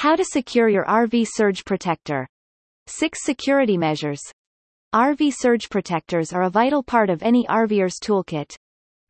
How 0.00 0.16
to 0.16 0.24
secure 0.24 0.70
your 0.70 0.86
RV 0.86 1.26
surge 1.30 1.62
protector. 1.66 2.26
6 2.86 3.18
security 3.22 3.76
measures. 3.76 4.22
RV 4.94 5.30
surge 5.36 5.68
protectors 5.68 6.32
are 6.32 6.44
a 6.44 6.48
vital 6.48 6.82
part 6.82 7.10
of 7.10 7.22
any 7.22 7.44
RVer's 7.50 7.98
toolkit. 8.02 8.56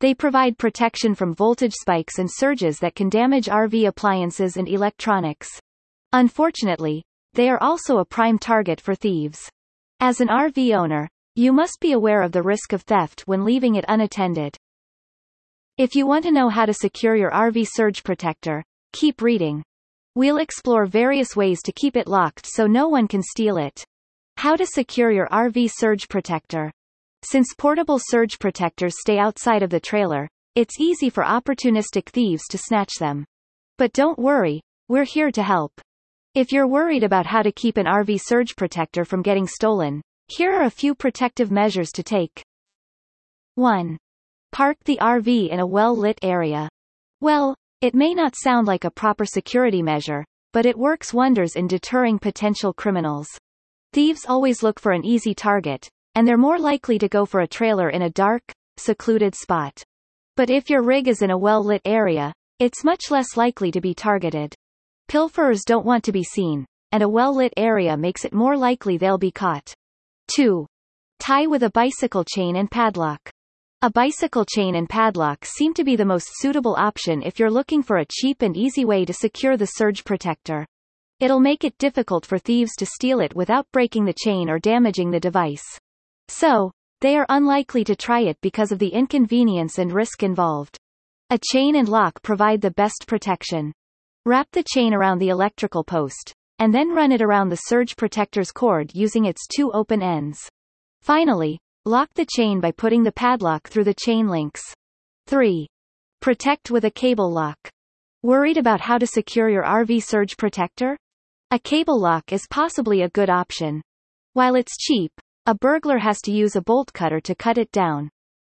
They 0.01 0.13
provide 0.13 0.57
protection 0.57 1.15
from 1.15 1.33
voltage 1.33 1.71
spikes 1.71 2.19
and 2.19 2.29
surges 2.29 2.77
that 2.79 2.93
can 2.93 3.07
damage 3.07 3.45
RV 3.45 3.87
appliances 3.87 4.57
and 4.57 4.67
electronics. 4.67 5.47
Unfortunately, 6.11 7.05
they 7.35 7.49
are 7.49 7.63
also 7.63 7.99
a 7.99 8.05
prime 8.05 8.37
target 8.37 8.81
for 8.81 8.93
thieves. 8.93 9.49
As 10.01 10.19
an 10.19 10.27
RV 10.27 10.75
owner, 10.75 11.07
you 11.35 11.53
must 11.53 11.77
be 11.79 11.93
aware 11.93 12.21
of 12.21 12.33
the 12.33 12.43
risk 12.43 12.73
of 12.73 12.81
theft 12.81 13.21
when 13.27 13.45
leaving 13.45 13.75
it 13.75 13.85
unattended. 13.87 14.57
If 15.77 15.95
you 15.95 16.05
want 16.05 16.25
to 16.25 16.33
know 16.33 16.49
how 16.49 16.65
to 16.65 16.73
secure 16.73 17.15
your 17.15 17.31
RV 17.31 17.65
surge 17.71 18.03
protector, 18.03 18.61
keep 18.91 19.21
reading. 19.21 19.63
We'll 20.13 20.37
explore 20.37 20.85
various 20.85 21.35
ways 21.37 21.61
to 21.63 21.71
keep 21.71 21.95
it 21.95 22.07
locked 22.07 22.45
so 22.45 22.67
no 22.67 22.89
one 22.89 23.07
can 23.07 23.21
steal 23.23 23.57
it. 23.57 23.85
How 24.37 24.57
to 24.57 24.65
secure 24.65 25.09
your 25.09 25.29
RV 25.29 25.71
surge 25.73 26.09
protector. 26.09 26.71
Since 27.23 27.53
portable 27.57 27.99
surge 27.99 28.37
protectors 28.37 28.95
stay 28.99 29.17
outside 29.17 29.63
of 29.63 29.69
the 29.69 29.79
trailer, 29.79 30.27
it's 30.55 30.81
easy 30.81 31.09
for 31.09 31.23
opportunistic 31.23 32.09
thieves 32.09 32.43
to 32.49 32.57
snatch 32.57 32.95
them. 32.99 33.23
But 33.77 33.93
don't 33.93 34.19
worry, 34.19 34.61
we're 34.89 35.05
here 35.05 35.31
to 35.31 35.43
help. 35.43 35.71
If 36.35 36.51
you're 36.51 36.67
worried 36.67 37.03
about 37.03 37.25
how 37.25 37.41
to 37.41 37.51
keep 37.51 37.77
an 37.77 37.85
RV 37.85 38.19
surge 38.21 38.55
protector 38.57 39.05
from 39.05 39.21
getting 39.21 39.47
stolen, 39.47 40.01
here 40.27 40.51
are 40.51 40.63
a 40.63 40.69
few 40.69 40.93
protective 40.93 41.51
measures 41.51 41.91
to 41.91 42.03
take. 42.03 42.43
1. 43.55 43.97
Park 44.51 44.77
the 44.83 44.97
RV 45.01 45.49
in 45.49 45.59
a 45.59 45.65
well-lit 45.65 46.19
area. 46.21 46.67
Well, 47.21 47.55
it 47.81 47.95
may 47.95 48.13
not 48.13 48.35
sound 48.35 48.67
like 48.67 48.83
a 48.83 48.91
proper 48.91 49.25
security 49.25 49.81
measure, 49.81 50.23
but 50.53 50.67
it 50.67 50.77
works 50.77 51.13
wonders 51.13 51.55
in 51.55 51.67
deterring 51.67 52.19
potential 52.19 52.73
criminals. 52.73 53.27
Thieves 53.91 54.25
always 54.27 54.61
look 54.61 54.79
for 54.79 54.91
an 54.91 55.03
easy 55.03 55.33
target, 55.33 55.89
and 56.13 56.27
they're 56.27 56.37
more 56.37 56.59
likely 56.59 56.99
to 56.99 57.09
go 57.09 57.25
for 57.25 57.41
a 57.41 57.47
trailer 57.47 57.89
in 57.89 58.03
a 58.03 58.09
dark, 58.11 58.43
secluded 58.77 59.33
spot. 59.33 59.83
But 60.37 60.51
if 60.51 60.69
your 60.69 60.83
rig 60.83 61.07
is 61.07 61.21
in 61.21 61.31
a 61.31 61.37
well-lit 61.37 61.81
area, 61.83 62.31
it's 62.59 62.83
much 62.83 63.09
less 63.09 63.35
likely 63.35 63.71
to 63.71 63.81
be 63.81 63.95
targeted. 63.95 64.53
Pilferers 65.09 65.61
don't 65.65 65.85
want 65.85 66.03
to 66.03 66.11
be 66.11 66.23
seen, 66.23 66.65
and 66.91 67.01
a 67.01 67.09
well-lit 67.09 67.53
area 67.57 67.97
makes 67.97 68.25
it 68.25 68.33
more 68.33 68.55
likely 68.55 68.97
they'll 68.97 69.17
be 69.17 69.31
caught. 69.31 69.73
2. 70.35 70.67
Tie 71.19 71.47
with 71.47 71.63
a 71.63 71.71
bicycle 71.71 72.23
chain 72.23 72.55
and 72.57 72.69
padlock. 72.69 73.19
A 73.83 73.89
bicycle 73.89 74.45
chain 74.45 74.75
and 74.75 74.87
padlock 74.87 75.43
seem 75.43 75.73
to 75.73 75.83
be 75.83 75.95
the 75.95 76.05
most 76.05 76.27
suitable 76.33 76.75
option 76.75 77.23
if 77.23 77.39
you're 77.39 77.49
looking 77.49 77.81
for 77.81 77.97
a 77.97 78.05
cheap 78.05 78.43
and 78.43 78.55
easy 78.55 78.85
way 78.85 79.05
to 79.05 79.11
secure 79.11 79.57
the 79.57 79.65
surge 79.65 80.03
protector. 80.03 80.67
It'll 81.19 81.39
make 81.39 81.63
it 81.63 81.79
difficult 81.79 82.23
for 82.23 82.37
thieves 82.37 82.75
to 82.77 82.85
steal 82.85 83.19
it 83.21 83.35
without 83.35 83.65
breaking 83.71 84.05
the 84.05 84.13
chain 84.13 84.51
or 84.51 84.59
damaging 84.59 85.09
the 85.09 85.19
device. 85.19 85.63
So, 86.27 86.71
they 86.99 87.17
are 87.17 87.25
unlikely 87.29 87.83
to 87.85 87.95
try 87.95 88.19
it 88.19 88.37
because 88.41 88.71
of 88.71 88.77
the 88.77 88.89
inconvenience 88.89 89.79
and 89.79 89.91
risk 89.91 90.21
involved. 90.21 90.77
A 91.31 91.39
chain 91.51 91.75
and 91.75 91.89
lock 91.89 92.21
provide 92.21 92.61
the 92.61 92.69
best 92.69 93.05
protection. 93.07 93.73
Wrap 94.27 94.47
the 94.51 94.63
chain 94.75 94.93
around 94.93 95.17
the 95.17 95.29
electrical 95.29 95.83
post, 95.83 96.35
and 96.59 96.71
then 96.71 96.93
run 96.93 97.11
it 97.11 97.23
around 97.23 97.49
the 97.49 97.55
surge 97.55 97.95
protector's 97.95 98.51
cord 98.51 98.91
using 98.93 99.25
its 99.25 99.47
two 99.47 99.71
open 99.71 100.03
ends. 100.03 100.37
Finally, 101.01 101.57
Lock 101.85 102.13
the 102.13 102.27
chain 102.27 102.59
by 102.59 102.71
putting 102.71 103.01
the 103.01 103.11
padlock 103.11 103.67
through 103.67 103.85
the 103.85 103.95
chain 103.95 104.27
links. 104.27 104.61
3. 105.25 105.67
Protect 106.19 106.69
with 106.69 106.85
a 106.85 106.91
cable 106.91 107.33
lock. 107.33 107.57
Worried 108.21 108.57
about 108.57 108.81
how 108.81 108.99
to 108.99 109.07
secure 109.07 109.49
your 109.49 109.63
RV 109.63 110.03
surge 110.03 110.37
protector? 110.37 110.95
A 111.49 111.57
cable 111.57 111.99
lock 111.99 112.31
is 112.31 112.45
possibly 112.51 113.01
a 113.01 113.09
good 113.09 113.31
option. 113.31 113.81
While 114.33 114.53
it's 114.53 114.77
cheap, 114.77 115.11
a 115.47 115.55
burglar 115.55 115.97
has 115.97 116.21
to 116.21 116.31
use 116.31 116.55
a 116.55 116.61
bolt 116.61 116.93
cutter 116.93 117.19
to 117.21 117.33
cut 117.33 117.57
it 117.57 117.71
down. 117.71 118.11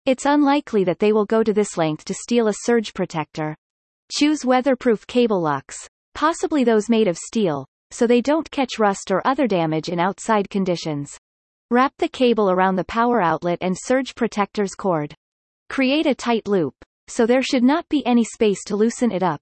It's 0.04 0.26
unlikely 0.26 0.84
that 0.84 0.98
they 0.98 1.14
will 1.14 1.24
go 1.24 1.42
to 1.42 1.54
this 1.54 1.78
length 1.78 2.04
to 2.04 2.14
steal 2.14 2.48
a 2.48 2.54
surge 2.64 2.92
protector. 2.92 3.56
Choose 4.12 4.44
weatherproof 4.44 5.06
cable 5.06 5.40
locks, 5.40 5.88
possibly 6.14 6.62
those 6.62 6.90
made 6.90 7.08
of 7.08 7.16
steel, 7.16 7.64
so 7.90 8.06
they 8.06 8.20
don't 8.20 8.50
catch 8.50 8.78
rust 8.78 9.10
or 9.10 9.26
other 9.26 9.46
damage 9.46 9.88
in 9.88 9.98
outside 9.98 10.50
conditions. 10.50 11.16
Wrap 11.74 11.92
the 11.98 12.06
cable 12.08 12.52
around 12.52 12.76
the 12.76 12.84
power 12.84 13.20
outlet 13.20 13.58
and 13.60 13.76
surge 13.76 14.14
protector's 14.14 14.76
cord. 14.76 15.12
Create 15.68 16.06
a 16.06 16.14
tight 16.14 16.46
loop, 16.46 16.72
so 17.08 17.26
there 17.26 17.42
should 17.42 17.64
not 17.64 17.88
be 17.88 18.06
any 18.06 18.22
space 18.22 18.62
to 18.66 18.76
loosen 18.76 19.10
it 19.10 19.24
up. 19.24 19.40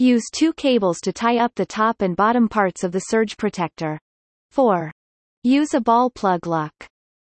Use 0.00 0.24
two 0.32 0.52
cables 0.54 0.98
to 0.98 1.12
tie 1.12 1.38
up 1.38 1.54
the 1.54 1.64
top 1.64 2.02
and 2.02 2.16
bottom 2.16 2.48
parts 2.48 2.82
of 2.82 2.90
the 2.90 2.98
surge 2.98 3.36
protector. 3.36 4.00
4. 4.50 4.90
Use 5.44 5.72
a 5.72 5.80
ball 5.80 6.10
plug 6.10 6.44
lock. 6.44 6.74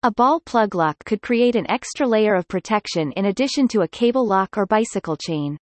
A 0.02 0.10
ball 0.10 0.40
plug 0.40 0.74
lock 0.74 0.96
could 1.04 1.22
create 1.22 1.54
an 1.54 1.70
extra 1.70 2.04
layer 2.04 2.34
of 2.34 2.48
protection 2.48 3.12
in 3.12 3.26
addition 3.26 3.68
to 3.68 3.82
a 3.82 3.88
cable 3.88 4.26
lock 4.26 4.58
or 4.58 4.66
bicycle 4.66 5.16
chain. 5.16 5.56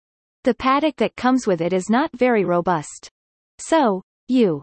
The 0.45 0.53
paddock 0.53 0.97
that 0.97 1.17
comes 1.17 1.47
with 1.47 1.63
it 1.63 1.73
is 1.73 1.89
not 1.89 2.11
very 2.15 2.45
robust. 2.45 3.09
So, 3.59 4.03
you 4.29 4.61